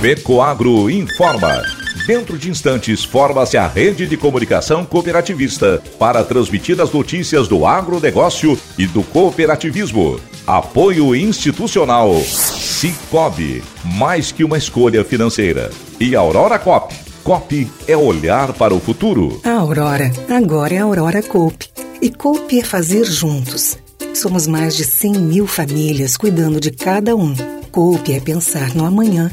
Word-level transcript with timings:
Pecoagro 0.00 0.90
informa. 0.90 1.62
Dentro 2.06 2.36
de 2.36 2.50
instantes, 2.50 3.02
forma-se 3.02 3.56
a 3.56 3.66
rede 3.66 4.06
de 4.06 4.14
comunicação 4.14 4.84
cooperativista 4.84 5.82
para 5.98 6.22
transmitir 6.22 6.78
as 6.82 6.92
notícias 6.92 7.48
do 7.48 7.64
agronegócio 7.64 8.58
e 8.76 8.86
do 8.86 9.02
cooperativismo. 9.02 10.20
Apoio 10.46 11.16
institucional. 11.16 12.14
Cicobi, 12.20 13.64
mais 13.84 14.30
que 14.30 14.44
uma 14.44 14.58
escolha 14.58 15.02
financeira. 15.02 15.70
E 15.98 16.14
Aurora 16.14 16.58
Cop. 16.58 16.94
Cop 17.24 17.70
é 17.88 17.96
olhar 17.96 18.52
para 18.52 18.74
o 18.74 18.78
futuro. 18.78 19.40
A 19.42 19.52
Aurora, 19.52 20.12
agora 20.28 20.74
é 20.74 20.78
a 20.78 20.84
Aurora 20.84 21.22
Coop. 21.22 21.66
E 22.02 22.10
Coop 22.10 22.60
é 22.60 22.62
fazer 22.62 23.04
juntos. 23.04 23.78
Somos 24.14 24.46
mais 24.46 24.76
de 24.76 24.84
100 24.84 25.12
mil 25.14 25.46
famílias 25.46 26.18
cuidando 26.18 26.60
de 26.60 26.70
cada 26.70 27.16
um. 27.16 27.34
Coop 27.72 28.12
é 28.12 28.20
pensar 28.20 28.74
no 28.74 28.84
amanhã 28.84 29.32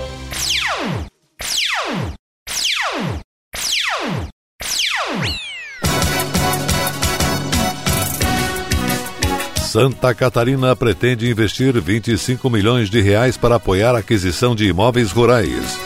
Santa 9.71 10.13
Catarina 10.13 10.75
pretende 10.75 11.31
investir 11.31 11.79
25 11.79 12.49
milhões 12.49 12.89
de 12.89 12.99
reais 12.99 13.37
para 13.37 13.55
apoiar 13.55 13.95
a 13.95 13.99
aquisição 13.99 14.53
de 14.53 14.65
imóveis 14.67 15.13
rurais. 15.13 15.79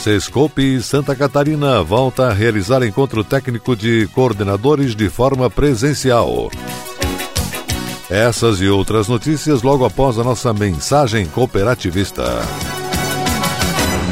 Sescope 0.00 0.82
Santa 0.82 1.14
Catarina 1.14 1.80
volta 1.84 2.26
a 2.26 2.32
realizar 2.32 2.82
encontro 2.82 3.22
técnico 3.22 3.76
de 3.76 4.08
coordenadores 4.08 4.96
de 4.96 5.08
forma 5.08 5.48
presencial. 5.48 6.50
Essas 8.10 8.60
e 8.60 8.66
outras 8.66 9.06
notícias 9.06 9.62
logo 9.62 9.84
após 9.84 10.18
a 10.18 10.24
nossa 10.24 10.52
mensagem 10.52 11.26
cooperativista. 11.26 12.24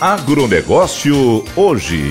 Agronegócio 0.00 1.44
hoje. 1.56 2.08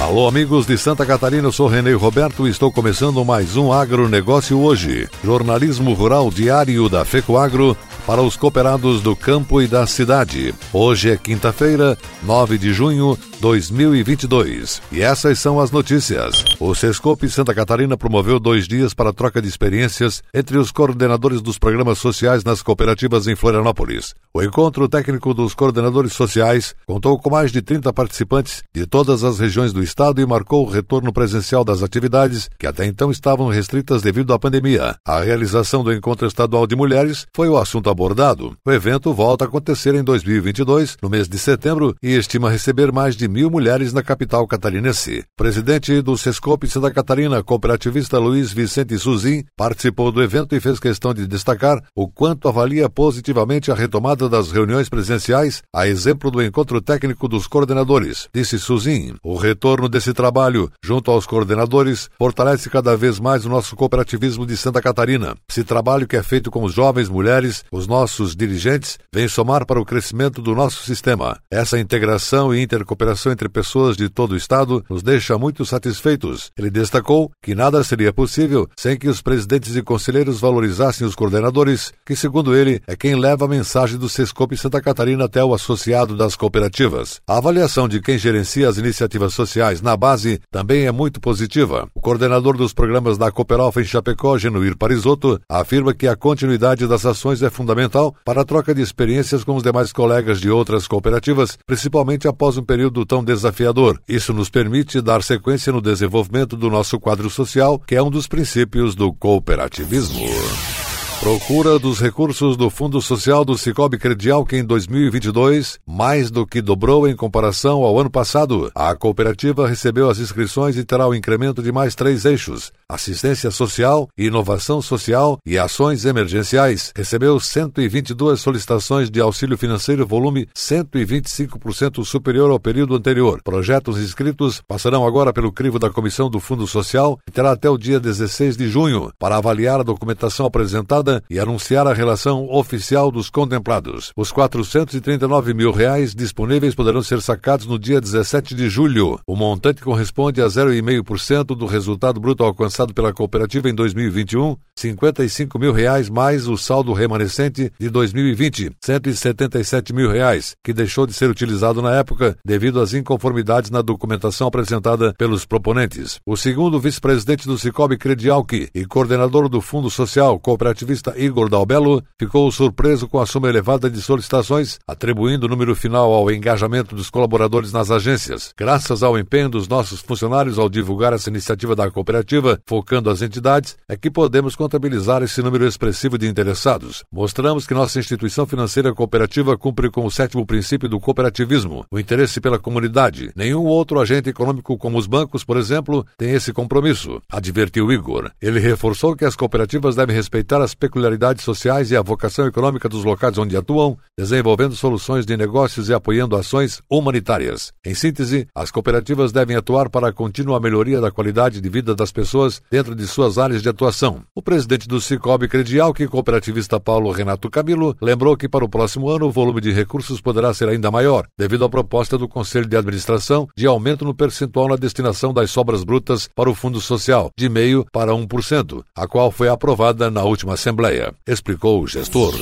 Alô, 0.00 0.28
amigos 0.28 0.64
de 0.64 0.78
Santa 0.78 1.04
Catarina, 1.04 1.48
eu 1.48 1.52
sou 1.52 1.66
Renê 1.66 1.92
Roberto 1.92 2.46
e 2.46 2.50
estou 2.52 2.70
começando 2.70 3.24
mais 3.24 3.56
um 3.56 3.72
Agronegócio 3.72 4.60
hoje. 4.60 5.08
Jornalismo 5.24 5.92
rural 5.92 6.30
diário 6.30 6.88
da 6.88 7.04
FECOAGro 7.04 7.76
para 8.06 8.22
os 8.22 8.36
cooperados 8.36 9.00
do 9.00 9.16
campo 9.16 9.60
e 9.60 9.66
da 9.66 9.84
cidade. 9.86 10.54
Hoje 10.72 11.10
é 11.10 11.16
quinta-feira, 11.16 11.98
9 12.22 12.56
de 12.56 12.72
junho 12.72 13.18
de 13.32 13.36
2022. 13.40 14.82
E 14.90 15.02
essas 15.02 15.38
são 15.38 15.60
as 15.60 15.70
notícias. 15.70 16.44
O 16.58 16.74
Sescope 16.74 17.28
Santa 17.28 17.54
Catarina 17.54 17.96
promoveu 17.96 18.38
dois 18.38 18.66
dias 18.66 18.94
para 18.94 19.12
troca 19.12 19.42
de 19.42 19.48
experiências 19.48 20.22
entre 20.32 20.56
os 20.56 20.70
coordenadores 20.70 21.42
dos 21.42 21.58
programas 21.58 21.98
sociais 21.98 22.44
nas 22.44 22.62
cooperativas 22.62 23.26
em 23.26 23.36
Florianópolis. 23.36 24.14
O 24.32 24.42
encontro 24.42 24.88
técnico 24.88 25.32
dos 25.34 25.54
coordenadores 25.54 26.12
sociais 26.12 26.74
contou 26.86 27.18
com 27.18 27.30
mais 27.30 27.50
de 27.50 27.62
30 27.62 27.92
participantes 27.92 28.62
de 28.74 28.86
todas 28.86 29.24
as 29.24 29.38
regiões 29.38 29.72
do 29.72 29.82
estado 29.82 30.20
e 30.20 30.26
marcou 30.26 30.66
o 30.66 30.70
retorno 30.70 31.12
presencial 31.12 31.64
das 31.64 31.82
atividades 31.82 32.48
que 32.58 32.66
até 32.66 32.86
então 32.86 33.10
estavam 33.10 33.48
restritas 33.48 34.02
devido 34.02 34.32
à 34.32 34.38
pandemia. 34.38 34.96
A 35.04 35.20
realização 35.20 35.82
do 35.82 35.92
encontro 35.92 36.26
estadual 36.26 36.66
de 36.66 36.76
mulheres 36.76 37.26
foi 37.34 37.48
o 37.48 37.56
assunto 37.56 37.90
abordado. 37.96 38.54
O 38.62 38.70
evento 38.70 39.14
volta 39.14 39.44
a 39.44 39.48
acontecer 39.48 39.94
em 39.94 40.04
2022, 40.04 40.98
no 41.02 41.08
mês 41.08 41.26
de 41.26 41.38
setembro, 41.38 41.96
e 42.02 42.14
estima 42.14 42.50
receber 42.50 42.92
mais 42.92 43.16
de 43.16 43.26
mil 43.26 43.50
mulheres 43.50 43.90
na 43.94 44.02
capital 44.02 44.46
catarinense. 44.46 45.24
Presidente 45.34 46.02
do 46.02 46.16
Sescope 46.18 46.68
Santa 46.68 46.90
Catarina, 46.92 47.42
cooperativista 47.42 48.18
Luiz 48.18 48.52
Vicente 48.52 48.98
Suzin, 48.98 49.44
participou 49.56 50.12
do 50.12 50.22
evento 50.22 50.54
e 50.54 50.60
fez 50.60 50.78
questão 50.78 51.14
de 51.14 51.26
destacar 51.26 51.82
o 51.94 52.06
quanto 52.06 52.48
avalia 52.48 52.90
positivamente 52.90 53.70
a 53.70 53.74
retomada 53.74 54.28
das 54.28 54.52
reuniões 54.52 54.90
presenciais, 54.90 55.62
a 55.74 55.88
exemplo 55.88 56.30
do 56.30 56.42
encontro 56.42 56.82
técnico 56.82 57.26
dos 57.26 57.46
coordenadores. 57.46 58.28
Disse 58.34 58.58
Suzin, 58.58 59.14
o 59.24 59.36
retorno 59.36 59.88
desse 59.88 60.12
trabalho, 60.12 60.70
junto 60.84 61.10
aos 61.10 61.24
coordenadores, 61.24 62.10
fortalece 62.18 62.68
cada 62.68 62.94
vez 62.94 63.18
mais 63.18 63.46
o 63.46 63.48
nosso 63.48 63.74
cooperativismo 63.74 64.44
de 64.44 64.56
Santa 64.56 64.82
Catarina. 64.82 65.34
Esse 65.50 65.64
trabalho 65.64 66.06
que 66.06 66.16
é 66.16 66.22
feito 66.22 66.50
com 66.50 66.62
os 66.62 66.74
jovens, 66.74 67.08
mulheres, 67.08 67.64
os 67.72 67.85
nossos 67.86 68.34
dirigentes 68.34 68.98
vem 69.12 69.28
somar 69.28 69.64
para 69.64 69.80
o 69.80 69.84
crescimento 69.84 70.42
do 70.42 70.54
nosso 70.54 70.82
sistema. 70.84 71.38
Essa 71.50 71.78
integração 71.78 72.54
e 72.54 72.62
intercooperação 72.62 73.32
entre 73.32 73.48
pessoas 73.48 73.96
de 73.96 74.08
todo 74.08 74.32
o 74.32 74.36
Estado 74.36 74.84
nos 74.90 75.02
deixa 75.02 75.38
muito 75.38 75.64
satisfeitos. 75.64 76.50
Ele 76.58 76.70
destacou 76.70 77.30
que 77.42 77.54
nada 77.54 77.82
seria 77.84 78.12
possível 78.12 78.68
sem 78.76 78.96
que 78.96 79.08
os 79.08 79.22
presidentes 79.22 79.76
e 79.76 79.82
conselheiros 79.82 80.40
valorizassem 80.40 81.06
os 81.06 81.14
coordenadores, 81.14 81.92
que, 82.04 82.16
segundo 82.16 82.54
ele, 82.54 82.82
é 82.86 82.96
quem 82.96 83.14
leva 83.14 83.44
a 83.44 83.48
mensagem 83.48 83.98
do 83.98 84.08
Sescope 84.08 84.56
Santa 84.56 84.80
Catarina 84.80 85.24
até 85.24 85.44
o 85.44 85.54
associado 85.54 86.16
das 86.16 86.34
cooperativas. 86.34 87.20
A 87.26 87.38
avaliação 87.38 87.88
de 87.88 88.00
quem 88.00 88.18
gerencia 88.18 88.68
as 88.68 88.78
iniciativas 88.78 89.34
sociais 89.34 89.80
na 89.80 89.96
base 89.96 90.40
também 90.50 90.86
é 90.86 90.92
muito 90.92 91.20
positiva. 91.20 91.88
O 91.94 92.00
coordenador 92.00 92.56
dos 92.56 92.72
programas 92.72 93.16
da 93.16 93.30
Cooperalfa 93.30 93.80
em 93.80 93.84
Chapecó, 93.84 94.36
Genuir 94.36 94.76
Parisotto, 94.76 95.40
afirma 95.48 95.94
que 95.94 96.08
a 96.08 96.16
continuidade 96.16 96.86
das 96.86 97.06
ações 97.06 97.42
é 97.42 97.50
fundamental 97.50 97.75
para 98.24 98.40
a 98.40 98.44
troca 98.44 98.74
de 98.74 98.80
experiências 98.80 99.44
com 99.44 99.54
os 99.54 99.62
demais 99.62 99.92
colegas 99.92 100.40
de 100.40 100.50
outras 100.50 100.88
cooperativas, 100.88 101.58
principalmente 101.66 102.26
após 102.26 102.56
um 102.56 102.64
período 102.64 103.04
tão 103.04 103.22
desafiador. 103.22 104.00
Isso 104.08 104.32
nos 104.32 104.48
permite 104.48 105.00
dar 105.00 105.22
sequência 105.22 105.72
no 105.72 105.80
desenvolvimento 105.80 106.56
do 106.56 106.70
nosso 106.70 106.98
quadro 106.98 107.28
social, 107.28 107.78
que 107.78 107.94
é 107.94 108.02
um 108.02 108.10
dos 108.10 108.26
princípios 108.26 108.94
do 108.94 109.12
cooperativismo. 109.12 110.85
Procura 111.18 111.78
dos 111.78 111.98
recursos 111.98 112.56
do 112.56 112.68
Fundo 112.68 113.00
Social 113.00 113.44
do 113.44 113.56
Cicobi 113.56 113.98
Credial, 113.98 114.44
que 114.44 114.56
em 114.56 114.64
2022 114.64 115.80
mais 115.84 116.30
do 116.30 116.46
que 116.46 116.60
dobrou 116.60 117.08
em 117.08 117.16
comparação 117.16 117.82
ao 117.82 117.98
ano 117.98 118.10
passado. 118.10 118.70
A 118.74 118.94
cooperativa 118.94 119.66
recebeu 119.66 120.08
as 120.08 120.18
inscrições 120.18 120.76
e 120.76 120.84
terá 120.84 121.06
o 121.06 121.10
um 121.10 121.14
incremento 121.14 121.62
de 121.62 121.72
mais 121.72 121.94
três 121.94 122.24
eixos: 122.24 122.70
assistência 122.88 123.50
social, 123.50 124.08
inovação 124.16 124.80
social 124.80 125.38
e 125.44 125.58
ações 125.58 126.04
emergenciais. 126.04 126.92
Recebeu 126.94 127.40
122 127.40 128.40
solicitações 128.40 129.10
de 129.10 129.20
auxílio 129.20 129.58
financeiro, 129.58 130.06
volume 130.06 130.46
125% 130.54 132.04
superior 132.04 132.50
ao 132.50 132.60
período 132.60 132.94
anterior. 132.94 133.40
Projetos 133.42 133.98
inscritos 133.98 134.62
passarão 134.68 135.04
agora 135.04 135.32
pelo 135.32 135.50
crivo 135.50 135.78
da 135.78 135.90
Comissão 135.90 136.30
do 136.30 136.38
Fundo 136.38 136.66
Social 136.66 137.18
e 137.26 137.32
terá 137.32 137.52
até 137.52 137.68
o 137.68 137.78
dia 137.78 137.98
16 137.98 138.56
de 138.56 138.68
junho 138.68 139.10
para 139.18 139.38
avaliar 139.38 139.80
a 139.80 139.84
documentação 139.84 140.46
apresentada 140.46 141.05
e 141.28 141.38
anunciar 141.38 141.86
a 141.86 141.92
relação 141.92 142.48
oficial 142.50 143.10
dos 143.10 143.30
contemplados. 143.30 144.12
Os 144.16 144.32
439 144.32 145.54
mil 145.54 145.70
reais 145.70 146.14
disponíveis 146.14 146.74
poderão 146.74 147.02
ser 147.02 147.20
sacados 147.20 147.66
no 147.66 147.78
dia 147.78 148.00
17 148.00 148.54
de 148.54 148.68
julho. 148.68 149.18
O 149.26 149.36
montante 149.36 149.82
corresponde 149.82 150.40
a 150.40 150.46
0,5% 150.46 151.56
do 151.56 151.66
resultado 151.66 152.20
bruto 152.20 152.44
alcançado 152.44 152.94
pela 152.94 153.12
cooperativa 153.12 153.68
em 153.68 153.74
2021, 153.74 154.56
55 154.76 155.58
mil 155.58 155.72
reais 155.72 156.08
mais 156.08 156.48
o 156.48 156.56
saldo 156.56 156.92
remanescente 156.92 157.72
de 157.78 157.90
2020, 157.90 158.72
177 158.80 159.92
mil 159.92 160.10
reais, 160.10 160.54
que 160.64 160.72
deixou 160.72 161.06
de 161.06 161.12
ser 161.12 161.30
utilizado 161.30 161.82
na 161.82 161.94
época 161.94 162.36
devido 162.44 162.80
às 162.80 162.94
inconformidades 162.94 163.70
na 163.70 163.82
documentação 163.82 164.48
apresentada 164.48 165.14
pelos 165.18 165.44
proponentes. 165.44 166.20
O 166.26 166.36
segundo 166.36 166.80
vice-presidente 166.80 167.46
do 167.46 167.58
Cicobi 167.58 167.96
Credial 167.96 168.46
e 168.74 168.84
coordenador 168.84 169.48
do 169.48 169.60
Fundo 169.60 169.90
Social 169.90 170.38
Cooperativo 170.38 170.92
Igor 171.16 171.48
Dalbello 171.48 172.02
ficou 172.18 172.50
surpreso 172.50 173.08
com 173.08 173.20
a 173.20 173.26
soma 173.26 173.48
elevada 173.48 173.90
de 173.90 174.00
solicitações, 174.00 174.78
atribuindo 174.86 175.46
o 175.46 175.48
número 175.48 175.74
final 175.74 176.12
ao 176.12 176.30
engajamento 176.30 176.94
dos 176.94 177.10
colaboradores 177.10 177.72
nas 177.72 177.90
agências. 177.90 178.52
Graças 178.56 179.02
ao 179.02 179.18
empenho 179.18 179.48
dos 179.48 179.68
nossos 179.68 180.00
funcionários 180.00 180.58
ao 180.58 180.68
divulgar 180.68 181.12
essa 181.12 181.30
iniciativa 181.30 181.74
da 181.74 181.90
cooperativa, 181.90 182.58
focando 182.66 183.10
as 183.10 183.22
entidades, 183.22 183.76
é 183.88 183.96
que 183.96 184.10
podemos 184.10 184.56
contabilizar 184.56 185.22
esse 185.22 185.42
número 185.42 185.66
expressivo 185.66 186.18
de 186.18 186.26
interessados. 186.26 187.04
Mostramos 187.12 187.66
que 187.66 187.74
nossa 187.74 187.98
instituição 187.98 188.46
financeira 188.46 188.94
cooperativa 188.94 189.56
cumpre 189.56 189.90
com 189.90 190.04
o 190.04 190.10
sétimo 190.10 190.46
princípio 190.46 190.88
do 190.88 191.00
cooperativismo, 191.00 191.84
o 191.90 191.98
interesse 191.98 192.40
pela 192.40 192.58
comunidade. 192.58 193.30
Nenhum 193.36 193.64
outro 193.64 194.00
agente 194.00 194.30
econômico, 194.30 194.76
como 194.78 194.98
os 194.98 195.06
bancos, 195.06 195.44
por 195.44 195.56
exemplo, 195.56 196.06
tem 196.16 196.30
esse 196.30 196.52
compromisso, 196.52 197.20
advertiu 197.30 197.92
Igor. 197.92 198.30
Ele 198.40 198.60
reforçou 198.60 199.16
que 199.16 199.24
as 199.24 199.36
cooperativas 199.36 199.96
devem 199.96 200.14
respeitar 200.14 200.60
as 200.60 200.74
peculiaridades 200.86 201.42
sociais 201.42 201.90
e 201.90 201.96
a 201.96 202.02
vocação 202.02 202.46
econômica 202.46 202.88
dos 202.88 203.02
locais 203.02 203.36
onde 203.36 203.56
atuam, 203.56 203.98
desenvolvendo 204.16 204.76
soluções 204.76 205.26
de 205.26 205.36
negócios 205.36 205.88
e 205.88 205.94
apoiando 205.94 206.36
ações 206.36 206.80
humanitárias. 206.88 207.72
Em 207.84 207.92
síntese, 207.92 208.46
as 208.54 208.70
cooperativas 208.70 209.32
devem 209.32 209.56
atuar 209.56 209.90
para 209.90 210.08
a 210.08 210.12
contínua 210.12 210.60
melhoria 210.60 211.00
da 211.00 211.10
qualidade 211.10 211.60
de 211.60 211.68
vida 211.68 211.92
das 211.92 212.12
pessoas 212.12 212.62
dentro 212.70 212.94
de 212.94 213.04
suas 213.06 213.36
áreas 213.36 213.62
de 213.62 213.68
atuação. 213.68 214.22
O 214.32 214.40
presidente 214.40 214.86
do 214.86 215.00
Cicobi 215.00 215.48
Credial, 215.48 215.92
que 215.92 216.06
cooperativista 216.06 216.78
Paulo 216.78 217.10
Renato 217.10 217.50
Camilo, 217.50 217.96
lembrou 218.00 218.36
que 218.36 218.48
para 218.48 218.64
o 218.64 218.68
próximo 218.68 219.10
ano 219.10 219.26
o 219.26 219.32
volume 219.32 219.60
de 219.60 219.72
recursos 219.72 220.20
poderá 220.20 220.54
ser 220.54 220.68
ainda 220.68 220.90
maior, 220.90 221.26
devido 221.36 221.64
à 221.64 221.68
proposta 221.68 222.16
do 222.16 222.28
Conselho 222.28 222.68
de 222.68 222.76
Administração 222.76 223.48
de 223.56 223.66
aumento 223.66 224.04
no 224.04 224.14
percentual 224.14 224.68
na 224.68 224.76
destinação 224.76 225.34
das 225.34 225.50
sobras 225.50 225.82
brutas 225.82 226.28
para 226.32 226.48
o 226.48 226.54
Fundo 226.54 226.80
Social, 226.80 227.30
de 227.36 227.48
meio 227.48 227.84
para 227.90 228.12
1%, 228.12 228.84
a 228.94 229.08
qual 229.08 229.32
foi 229.32 229.48
aprovada 229.48 230.10
na 230.10 230.22
última 230.22 230.56
Assembleia, 230.76 231.14
explicou 231.26 231.82
o 231.82 231.86
gestor. 231.86 232.34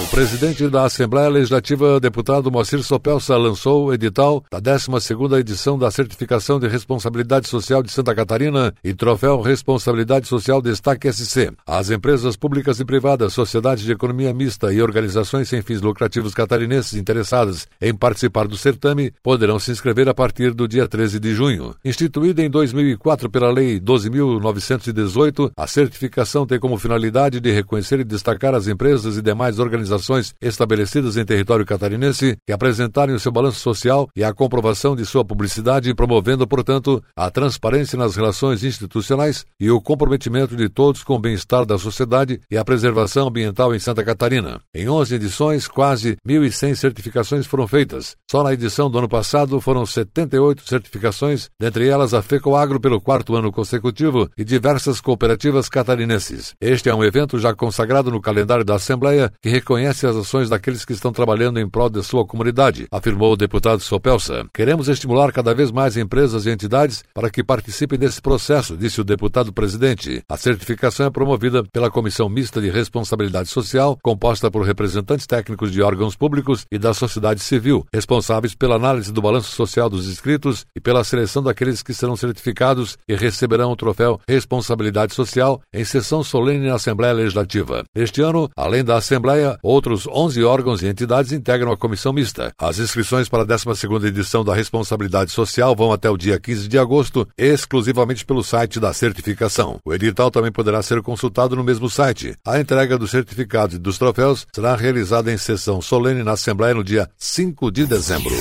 O 0.00 0.06
presidente 0.06 0.68
da 0.68 0.84
Assembleia 0.84 1.28
Legislativa, 1.28 1.98
deputado 1.98 2.52
Moacir 2.52 2.80
Sopelsa, 2.84 3.36
lançou 3.36 3.86
o 3.86 3.92
edital 3.92 4.44
da 4.48 4.60
12ª 4.60 5.40
edição 5.40 5.76
da 5.76 5.90
Certificação 5.90 6.60
de 6.60 6.68
Responsabilidade 6.68 7.48
Social 7.48 7.82
de 7.82 7.90
Santa 7.90 8.14
Catarina 8.14 8.72
e 8.84 8.94
Troféu 8.94 9.40
Responsabilidade 9.40 10.28
Social 10.28 10.62
Destaque 10.62 11.12
SC. 11.12 11.50
As 11.66 11.90
empresas 11.90 12.36
públicas 12.36 12.78
e 12.78 12.84
privadas, 12.84 13.32
sociedades 13.32 13.82
de 13.82 13.90
economia 13.90 14.32
mista 14.32 14.72
e 14.72 14.80
organizações 14.80 15.48
sem 15.48 15.62
fins 15.62 15.80
lucrativos 15.80 16.32
catarinenses 16.32 16.94
interessadas 16.94 17.66
em 17.82 17.92
participar 17.92 18.46
do 18.46 18.56
certame 18.56 19.12
poderão 19.20 19.58
se 19.58 19.72
inscrever 19.72 20.08
a 20.08 20.14
partir 20.14 20.54
do 20.54 20.68
dia 20.68 20.86
13 20.86 21.18
de 21.18 21.34
junho. 21.34 21.74
Instituída 21.84 22.40
em 22.40 22.48
2004 22.48 23.28
pela 23.28 23.50
Lei 23.50 23.80
12.918, 23.80 25.50
a 25.56 25.66
certificação 25.66 26.46
tem 26.46 26.60
como 26.60 26.78
finalidade 26.78 27.40
de 27.40 27.50
reconhecer 27.50 27.98
e 27.98 28.04
destacar 28.04 28.54
as 28.54 28.68
empresas 28.68 29.16
e 29.16 29.22
demais 29.22 29.58
organizações 29.58 29.87
organizações 29.88 30.34
estabelecidas 30.40 31.16
em 31.16 31.24
território 31.24 31.64
catarinense 31.64 32.36
que 32.46 32.52
apresentarem 32.52 33.14
o 33.14 33.20
seu 33.20 33.32
balanço 33.32 33.60
social 33.60 34.08
e 34.14 34.22
a 34.22 34.32
comprovação 34.32 34.94
de 34.94 35.04
sua 35.04 35.24
publicidade, 35.24 35.94
promovendo, 35.94 36.46
portanto, 36.46 37.02
a 37.16 37.30
transparência 37.30 37.98
nas 37.98 38.14
relações 38.14 38.62
institucionais 38.62 39.44
e 39.58 39.70
o 39.70 39.80
comprometimento 39.80 40.54
de 40.56 40.68
todos 40.68 41.02
com 41.02 41.14
o 41.14 41.18
bem-estar 41.18 41.64
da 41.64 41.78
sociedade 41.78 42.40
e 42.50 42.56
a 42.56 42.64
preservação 42.64 43.28
ambiental 43.28 43.74
em 43.74 43.78
Santa 43.78 44.04
Catarina. 44.04 44.60
Em 44.74 44.88
11 44.88 45.14
edições, 45.14 45.66
quase 45.66 46.16
1.100 46.26 46.74
certificações 46.74 47.46
foram 47.46 47.66
feitas. 47.66 48.16
Só 48.30 48.42
na 48.42 48.52
edição 48.52 48.90
do 48.90 48.98
ano 48.98 49.08
passado 49.08 49.60
foram 49.60 49.86
78 49.86 50.68
certificações, 50.68 51.48
dentre 51.58 51.88
elas 51.88 52.12
a 52.12 52.22
FECOAGRO 52.22 52.80
pelo 52.80 53.00
quarto 53.00 53.34
ano 53.34 53.50
consecutivo 53.50 54.28
e 54.36 54.44
diversas 54.44 55.00
cooperativas 55.00 55.68
catarinenses. 55.68 56.54
Este 56.60 56.88
é 56.88 56.94
um 56.94 57.04
evento 57.04 57.38
já 57.38 57.54
consagrado 57.54 58.10
no 58.10 58.20
calendário 58.20 58.64
da 58.64 58.74
Assembleia 58.74 59.32
que 59.40 59.48
reconhece 59.48 59.77
reconhece 59.78 60.06
as 60.06 60.16
ações 60.16 60.48
daqueles 60.48 60.84
que 60.84 60.92
estão 60.92 61.12
trabalhando 61.12 61.60
em 61.60 61.68
prol 61.68 61.88
de 61.88 62.02
sua 62.02 62.26
comunidade, 62.26 62.88
afirmou 62.90 63.32
o 63.32 63.36
deputado 63.36 63.80
Sopelsa. 63.80 64.44
Queremos 64.52 64.88
estimular 64.88 65.32
cada 65.32 65.54
vez 65.54 65.70
mais 65.70 65.96
empresas 65.96 66.46
e 66.46 66.50
entidades 66.50 67.04
para 67.14 67.30
que 67.30 67.44
participem 67.44 67.98
desse 67.98 68.20
processo, 68.20 68.76
disse 68.76 69.00
o 69.00 69.04
deputado 69.04 69.52
presidente. 69.52 70.22
A 70.28 70.36
certificação 70.36 71.06
é 71.06 71.10
promovida 71.10 71.62
pela 71.72 71.90
Comissão 71.90 72.28
Mista 72.28 72.60
de 72.60 72.70
Responsabilidade 72.70 73.48
Social, 73.48 73.96
composta 74.02 74.50
por 74.50 74.62
representantes 74.62 75.26
técnicos 75.26 75.70
de 75.70 75.80
órgãos 75.80 76.16
públicos 76.16 76.66
e 76.72 76.78
da 76.78 76.92
sociedade 76.92 77.40
civil, 77.40 77.86
responsáveis 77.92 78.54
pela 78.54 78.74
análise 78.74 79.12
do 79.12 79.22
balanço 79.22 79.54
social 79.54 79.88
dos 79.88 80.08
inscritos 80.08 80.66
e 80.76 80.80
pela 80.80 81.04
seleção 81.04 81.42
daqueles 81.42 81.82
que 81.82 81.94
serão 81.94 82.16
certificados 82.16 82.98
e 83.08 83.14
receberão 83.14 83.70
o 83.70 83.76
troféu 83.76 84.20
Responsabilidade 84.28 85.14
Social 85.14 85.60
em 85.72 85.84
sessão 85.84 86.24
solene 86.24 86.66
na 86.66 86.74
Assembleia 86.74 87.12
Legislativa. 87.12 87.84
Este 87.94 88.20
ano, 88.22 88.50
além 88.56 88.82
da 88.82 88.96
Assembleia, 88.96 89.56
Outros 89.68 90.06
11 90.06 90.42
órgãos 90.44 90.82
e 90.82 90.86
entidades 90.86 91.30
integram 91.30 91.70
a 91.70 91.76
comissão 91.76 92.10
mista. 92.10 92.54
As 92.58 92.78
inscrições 92.78 93.28
para 93.28 93.42
a 93.42 93.46
12ª 93.46 94.02
edição 94.06 94.42
da 94.42 94.54
Responsabilidade 94.54 95.30
Social 95.30 95.76
vão 95.76 95.92
até 95.92 96.08
o 96.08 96.16
dia 96.16 96.40
15 96.40 96.66
de 96.68 96.78
agosto, 96.78 97.28
exclusivamente 97.36 98.24
pelo 98.24 98.42
site 98.42 98.80
da 98.80 98.94
certificação. 98.94 99.78
O 99.84 99.92
edital 99.92 100.30
também 100.30 100.50
poderá 100.50 100.80
ser 100.80 101.02
consultado 101.02 101.54
no 101.54 101.62
mesmo 101.62 101.90
site. 101.90 102.34
A 102.46 102.58
entrega 102.58 102.96
dos 102.96 103.10
certificados 103.10 103.76
e 103.76 103.78
dos 103.78 103.98
troféus 103.98 104.46
será 104.54 104.74
realizada 104.74 105.30
em 105.30 105.36
sessão 105.36 105.82
solene 105.82 106.22
na 106.22 106.32
Assembleia 106.32 106.72
no 106.72 106.82
dia 106.82 107.06
5 107.18 107.70
de 107.70 107.84
dezembro. 107.84 108.32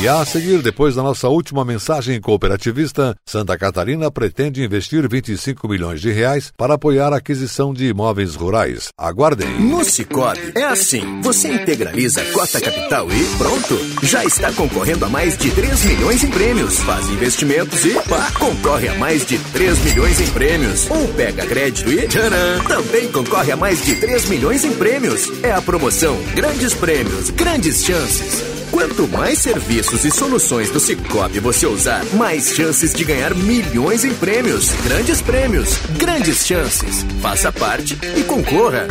E 0.00 0.08
a 0.08 0.24
seguir, 0.24 0.62
depois 0.62 0.96
da 0.96 1.02
nossa 1.02 1.28
última 1.28 1.64
mensagem 1.64 2.20
cooperativista, 2.20 3.14
Santa 3.24 3.56
Catarina 3.56 4.10
pretende 4.10 4.62
investir 4.62 5.08
25 5.08 5.68
milhões 5.68 6.00
de 6.00 6.10
reais 6.10 6.52
para 6.56 6.74
apoiar 6.74 7.12
a 7.12 7.18
aquisição 7.18 7.72
de 7.72 7.86
imóveis 7.86 8.34
rurais. 8.34 8.88
Aguardem. 8.98 9.60
No 9.60 9.84
Cicobi 9.84 10.52
é 10.56 10.64
assim: 10.64 11.20
você 11.20 11.52
integraliza 11.52 12.20
a 12.22 12.32
cota 12.32 12.60
capital 12.60 13.06
e 13.12 13.36
pronto, 13.36 13.78
já 14.02 14.24
está 14.24 14.52
concorrendo 14.52 15.04
a 15.04 15.08
mais 15.08 15.36
de 15.36 15.50
3 15.50 15.84
milhões 15.84 16.24
em 16.24 16.30
prêmios. 16.30 16.78
Faz 16.80 17.08
investimentos 17.08 17.84
e 17.84 17.94
pá, 18.08 18.32
concorre 18.38 18.88
a 18.88 18.94
mais 18.94 19.24
de 19.24 19.38
3 19.38 19.78
milhões 19.84 20.20
em 20.20 20.30
prêmios. 20.32 20.90
Ou 20.90 21.08
pega 21.14 21.46
crédito 21.46 21.92
e 21.92 22.08
tcharam, 22.08 22.64
também 22.66 23.10
concorre 23.12 23.52
a 23.52 23.56
mais 23.56 23.84
de 23.84 23.94
3 23.96 24.28
milhões 24.28 24.64
em 24.64 24.72
prêmios. 24.72 25.28
É 25.44 25.52
a 25.52 25.62
promoção 25.62 26.20
Grandes 26.34 26.74
Prêmios, 26.74 27.30
Grandes 27.30 27.84
Chances. 27.84 28.51
Quanto 28.72 29.06
mais 29.06 29.38
serviços 29.38 30.02
e 30.06 30.10
soluções 30.10 30.70
do 30.70 30.80
Cicobi 30.80 31.38
você 31.38 31.66
usar, 31.66 32.02
mais 32.14 32.54
chances 32.54 32.94
de 32.94 33.04
ganhar 33.04 33.34
milhões 33.34 34.02
em 34.02 34.14
prêmios. 34.14 34.72
Grandes 34.82 35.20
prêmios, 35.20 35.76
grandes 35.98 36.46
chances. 36.46 37.04
Faça 37.20 37.52
parte 37.52 37.98
e 38.16 38.24
concorra. 38.24 38.88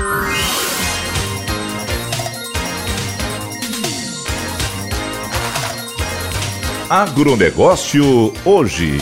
Agronegócio 6.88 8.32
hoje. 8.46 9.00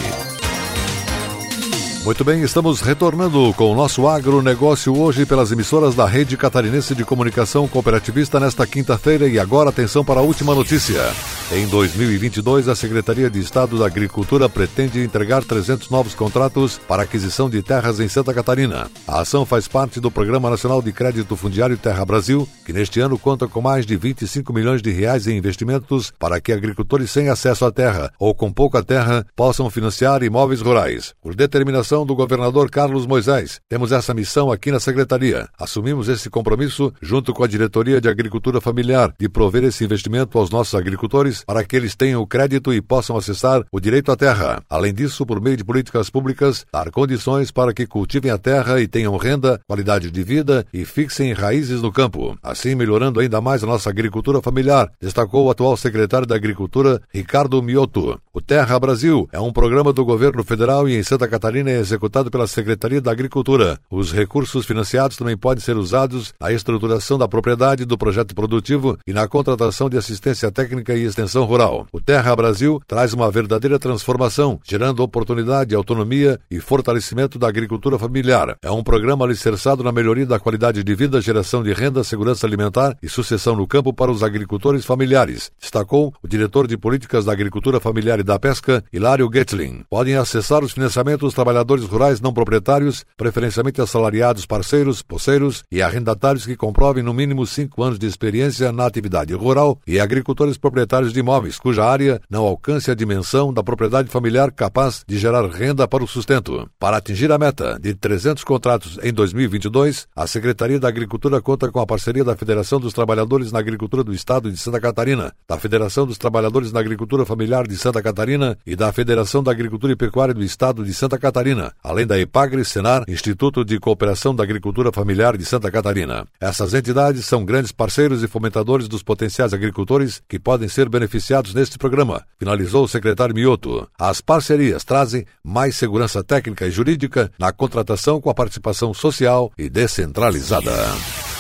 Muito 2.09 2.23
bem, 2.23 2.41
estamos 2.41 2.81
retornando 2.81 3.53
com 3.53 3.71
o 3.71 3.75
nosso 3.75 4.07
agronegócio 4.07 4.99
hoje 4.99 5.27
pelas 5.27 5.51
emissoras 5.51 5.93
da 5.93 6.07
Rede 6.07 6.35
Catarinense 6.35 6.95
de 6.95 7.05
Comunicação 7.05 7.67
Cooperativista 7.67 8.39
nesta 8.39 8.65
quinta-feira 8.65 9.27
e 9.27 9.37
agora 9.37 9.69
atenção 9.69 10.03
para 10.03 10.19
a 10.19 10.23
última 10.23 10.55
notícia. 10.55 11.03
Em 11.51 11.67
2022, 11.67 12.67
a 12.67 12.75
Secretaria 12.75 13.29
de 13.29 13.39
Estado 13.39 13.77
da 13.77 13.85
Agricultura 13.85 14.49
pretende 14.49 14.99
entregar 14.99 15.43
300 15.43 15.91
novos 15.91 16.15
contratos 16.15 16.79
para 16.87 17.03
aquisição 17.03 17.47
de 17.47 17.61
terras 17.61 17.99
em 17.99 18.07
Santa 18.07 18.33
Catarina. 18.33 18.89
A 19.07 19.21
ação 19.21 19.45
faz 19.45 19.67
parte 19.67 19.99
do 19.99 20.09
Programa 20.09 20.49
Nacional 20.49 20.81
de 20.81 20.91
Crédito 20.91 21.35
Fundiário 21.35 21.77
Terra 21.77 22.03
Brasil, 22.05 22.49
que 22.65 22.73
neste 22.73 22.99
ano 22.99 23.19
conta 23.19 23.47
com 23.47 23.61
mais 23.61 23.85
de 23.85 23.95
25 23.95 24.51
milhões 24.51 24.81
de 24.81 24.89
reais 24.89 25.27
em 25.27 25.37
investimentos 25.37 26.11
para 26.17 26.41
que 26.41 26.51
agricultores 26.51 27.11
sem 27.11 27.29
acesso 27.29 27.65
à 27.65 27.71
terra 27.71 28.11
ou 28.17 28.33
com 28.33 28.51
pouca 28.51 28.83
terra 28.83 29.23
possam 29.35 29.69
financiar 29.69 30.23
imóveis 30.23 30.61
rurais. 30.61 31.13
Por 31.21 31.35
determinação 31.35 31.98
do 32.05 32.15
governador 32.15 32.69
Carlos 32.69 33.05
Moisés. 33.05 33.59
Temos 33.67 33.91
essa 33.91 34.13
missão 34.13 34.51
aqui 34.51 34.71
na 34.71 34.79
Secretaria. 34.79 35.47
Assumimos 35.57 36.09
esse 36.09 36.29
compromisso 36.29 36.93
junto 37.01 37.33
com 37.33 37.43
a 37.43 37.47
Diretoria 37.47 38.01
de 38.01 38.07
Agricultura 38.07 38.61
Familiar 38.61 39.13
de 39.19 39.27
prover 39.27 39.63
esse 39.63 39.83
investimento 39.83 40.37
aos 40.37 40.49
nossos 40.49 40.75
agricultores 40.75 41.43
para 41.45 41.63
que 41.63 41.75
eles 41.75 41.95
tenham 41.95 42.25
crédito 42.25 42.73
e 42.73 42.81
possam 42.81 43.17
acessar 43.17 43.63
o 43.71 43.79
direito 43.79 44.11
à 44.11 44.15
terra. 44.15 44.61
Além 44.69 44.93
disso, 44.93 45.25
por 45.25 45.41
meio 45.41 45.57
de 45.57 45.63
políticas 45.63 46.09
públicas, 46.09 46.65
dar 46.71 46.91
condições 46.91 47.51
para 47.51 47.73
que 47.73 47.87
cultivem 47.87 48.31
a 48.31 48.37
terra 48.37 48.79
e 48.79 48.87
tenham 48.87 49.15
renda, 49.17 49.59
qualidade 49.67 50.11
de 50.11 50.23
vida 50.23 50.65
e 50.73 50.85
fixem 50.85 51.33
raízes 51.33 51.81
no 51.81 51.91
campo. 51.91 52.37
Assim, 52.41 52.75
melhorando 52.75 53.19
ainda 53.19 53.41
mais 53.41 53.63
a 53.63 53.67
nossa 53.67 53.89
agricultura 53.89 54.41
familiar, 54.41 54.91
destacou 55.01 55.45
o 55.45 55.51
atual 55.51 55.75
secretário 55.77 56.27
da 56.27 56.35
Agricultura, 56.35 57.01
Ricardo 57.13 57.61
Mioto. 57.61 58.19
O 58.33 58.41
Terra 58.41 58.79
Brasil 58.79 59.27
é 59.31 59.39
um 59.39 59.51
programa 59.51 59.91
do 59.91 60.05
governo 60.05 60.43
federal 60.43 60.87
e 60.87 60.95
em 60.95 61.03
Santa 61.03 61.27
Catarina 61.27 61.71
executado 61.79 62.29
pela 62.29 62.47
Secretaria 62.47 63.01
da 63.01 63.11
Agricultura. 63.11 63.79
Os 63.89 64.11
recursos 64.11 64.65
financiados 64.65 65.17
também 65.17 65.37
podem 65.37 65.63
ser 65.63 65.77
usados 65.77 66.33
na 66.39 66.51
estruturação 66.51 67.17
da 67.17 67.27
propriedade 67.27 67.85
do 67.85 67.97
projeto 67.97 68.35
produtivo 68.35 68.97
e 69.07 69.13
na 69.13 69.27
contratação 69.27 69.89
de 69.89 69.97
assistência 69.97 70.51
técnica 70.51 70.93
e 70.95 71.03
extensão 71.03 71.45
rural. 71.45 71.87
O 71.91 72.01
Terra 72.01 72.35
Brasil 72.35 72.81
traz 72.87 73.13
uma 73.13 73.31
verdadeira 73.31 73.79
transformação, 73.79 74.59
gerando 74.63 75.01
oportunidade, 75.01 75.75
autonomia 75.75 76.39
e 76.51 76.59
fortalecimento 76.59 77.39
da 77.39 77.47
agricultura 77.47 77.97
familiar. 77.97 78.57
É 78.61 78.71
um 78.71 78.83
programa 78.83 79.25
alicerçado 79.25 79.83
na 79.83 79.91
melhoria 79.91 80.25
da 80.25 80.39
qualidade 80.39 80.83
de 80.83 80.95
vida, 80.95 81.21
geração 81.21 81.63
de 81.63 81.73
renda, 81.73 82.03
segurança 82.03 82.45
alimentar 82.45 82.97
e 83.01 83.09
sucessão 83.09 83.55
no 83.55 83.67
campo 83.67 83.93
para 83.93 84.11
os 84.11 84.23
agricultores 84.23 84.85
familiares, 84.85 85.51
destacou 85.59 86.13
o 86.21 86.27
diretor 86.27 86.67
de 86.67 86.77
políticas 86.77 87.25
da 87.25 87.31
agricultura 87.31 87.79
familiar 87.79 88.19
e 88.19 88.23
da 88.23 88.39
pesca, 88.39 88.83
Hilário 88.91 89.29
Getlin. 89.31 89.83
Podem 89.89 90.15
acessar 90.15 90.63
os 90.63 90.71
financiamentos 90.71 91.19
dos 91.19 91.33
trabalhadores 91.69 91.85
rurais 91.85 92.21
não 92.21 92.33
proprietários, 92.33 93.05
preferencialmente 93.15 93.79
assalariados, 93.79 94.45
parceiros, 94.45 95.01
poceiros 95.01 95.63
e 95.71 95.81
arrendatários 95.81 96.45
que 96.45 96.55
comprovem 96.55 97.03
no 97.03 97.13
mínimo 97.13 97.45
cinco 97.45 97.83
anos 97.83 97.99
de 97.99 98.07
experiência 98.07 98.71
na 98.71 98.85
atividade 98.85 99.33
rural 99.33 99.79
e 99.85 99.99
agricultores 99.99 100.57
proprietários 100.57 101.13
de 101.13 101.19
imóveis 101.19 101.59
cuja 101.59 101.85
área 101.85 102.19
não 102.29 102.45
alcance 102.45 102.89
a 102.89 102.95
dimensão 102.95 103.53
da 103.53 103.63
propriedade 103.63 104.09
familiar 104.09 104.51
capaz 104.51 105.03
de 105.07 105.17
gerar 105.17 105.45
renda 105.47 105.87
para 105.87 106.03
o 106.03 106.07
sustento. 106.07 106.67
Para 106.79 106.97
atingir 106.97 107.31
a 107.31 107.37
meta 107.37 107.77
de 107.79 107.93
300 107.93 108.43
contratos 108.43 108.97
em 109.03 109.13
2022, 109.13 110.07
a 110.15 110.25
Secretaria 110.25 110.79
da 110.79 110.87
Agricultura 110.87 111.41
conta 111.41 111.71
com 111.71 111.79
a 111.79 111.85
parceria 111.85 112.23
da 112.23 112.35
Federação 112.35 112.79
dos 112.79 112.93
Trabalhadores 112.93 113.51
na 113.51 113.59
Agricultura 113.59 114.03
do 114.03 114.13
Estado 114.13 114.51
de 114.51 114.57
Santa 114.57 114.79
Catarina, 114.79 115.33
da 115.47 115.59
Federação 115.59 116.07
dos 116.07 116.17
Trabalhadores 116.17 116.71
na 116.71 116.79
Agricultura 116.79 117.25
Familiar 117.25 117.67
de 117.67 117.77
Santa 117.77 118.01
Catarina 118.01 118.57
e 118.65 118.75
da 118.75 118.91
Federação 118.91 119.43
da 119.43 119.51
Agricultura 119.51 119.93
e 119.93 119.95
Pecuária 119.95 120.33
do 120.33 120.43
Estado 120.43 120.83
de 120.83 120.93
Santa 120.93 121.19
Catarina, 121.59 121.73
além 121.83 122.07
da 122.07 122.17
EPAGRE, 122.17 122.63
Senar, 122.63 123.03
Instituto 123.07 123.65
de 123.65 123.79
Cooperação 123.79 124.33
da 124.33 124.43
Agricultura 124.43 124.91
Familiar 124.91 125.37
de 125.37 125.45
Santa 125.45 125.69
Catarina. 125.69 126.25
Essas 126.39 126.73
entidades 126.73 127.25
são 127.25 127.43
grandes 127.43 127.71
parceiros 127.71 128.23
e 128.23 128.27
fomentadores 128.27 128.87
dos 128.87 129.03
potenciais 129.03 129.53
agricultores 129.53 130.21
que 130.27 130.39
podem 130.39 130.69
ser 130.69 130.87
beneficiados 130.87 131.53
neste 131.53 131.77
programa, 131.77 132.23
finalizou 132.37 132.85
o 132.85 132.87
secretário 132.87 133.35
Mioto. 133.35 133.87
As 133.97 134.21
parcerias 134.21 134.83
trazem 134.83 135.25
mais 135.43 135.75
segurança 135.75 136.23
técnica 136.23 136.65
e 136.65 136.71
jurídica 136.71 137.31
na 137.37 137.51
contratação 137.51 138.21
com 138.21 138.29
a 138.29 138.33
participação 138.33 138.93
social 138.93 139.51
e 139.57 139.69
descentralizada. 139.69 140.71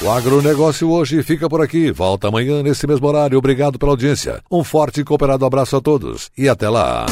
O 0.01 0.09
agronegócio 0.09 0.89
hoje 0.89 1.21
fica 1.23 1.49
por 1.49 1.61
aqui. 1.61 1.91
Volta 1.91 2.29
amanhã 2.29 2.63
nesse 2.63 2.87
mesmo 2.87 3.05
horário. 3.07 3.37
Obrigado 3.37 3.77
pela 3.77 3.91
audiência. 3.91 4.41
Um 4.49 4.63
forte 4.63 5.01
e 5.01 5.03
cooperado 5.03 5.45
abraço 5.45 5.75
a 5.75 5.81
todos 5.81 6.31
e 6.37 6.47
até 6.47 6.69
lá. 6.69 7.05